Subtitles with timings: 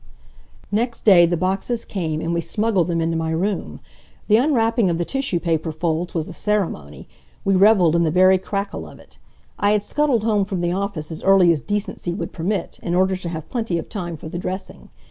[0.71, 3.79] Next day the boxes came, and we smuggled them into my room.
[4.29, 7.07] The unwrapping of the tissue paper folds was a ceremony.
[7.45, 9.19] We reveled in the very crackle of it.
[9.59, 13.15] I had scuttled home from the office as early as decency would permit, in order
[13.17, 14.89] to have plenty of time for the dressing.